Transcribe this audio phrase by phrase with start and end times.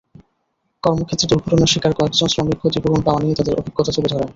[0.83, 4.29] কর্মক্ষেত্রে দুর্ঘটনার শিকার কয়েকজন শ্রমিক ক্ষতিপূরণ পাওয়া নিয়ে তাঁদের অভিজ্ঞতা তুলে ধরেন।